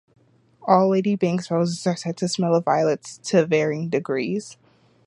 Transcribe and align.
All 0.63 0.89
Lady 0.89 1.15
Banks' 1.15 1.51
roses 1.51 1.85
are 1.85 1.95
said 1.95 2.17
to 2.17 2.27
smell 2.27 2.55
of 2.55 2.65
violets 2.65 3.19
to 3.19 3.45
varying 3.45 3.87
degrees. 3.87 4.57